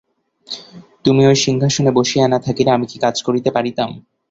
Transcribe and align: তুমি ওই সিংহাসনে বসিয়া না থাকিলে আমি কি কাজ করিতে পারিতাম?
তুমি 1.05 1.21
ওই 1.25 1.37
সিংহাসনে 1.45 1.91
বসিয়া 1.97 2.25
না 2.27 2.39
থাকিলে 2.45 2.69
আমি 2.71 2.85
কি 2.87 2.97
কাজ 2.99 3.15
করিতে 3.23 3.49
পারিতাম? 3.51 3.89